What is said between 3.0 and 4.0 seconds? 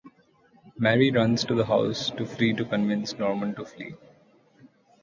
Norman to flee.